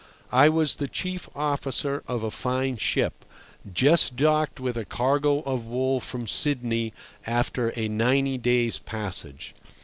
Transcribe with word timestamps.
I 0.31 0.49
was 0.49 0.77
the 0.77 0.87
chief 0.87 1.29
officer 1.35 2.01
of 2.07 2.23
a 2.23 2.31
fine 2.31 2.77
ship, 2.77 3.23
just 3.71 4.15
docked 4.15 4.59
with 4.59 4.75
a 4.75 4.83
cargo 4.83 5.41
of 5.41 5.67
wool 5.67 5.99
from 5.99 6.25
Sydney, 6.25 6.91
after 7.27 7.71
a 7.77 7.87
ninety 7.87 8.39
days' 8.39 8.79
passage. 8.79 9.53